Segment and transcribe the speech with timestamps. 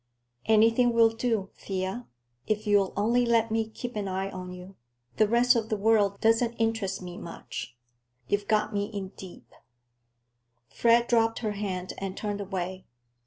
[0.47, 2.07] "Anything will do, Thea,
[2.47, 4.75] if you'll only let me keep an eye on you.
[5.17, 7.77] The rest of the world doesn't interest me much.
[8.27, 9.53] You've got me in deep."
[10.73, 12.87] Fred dropped her hand and turned away.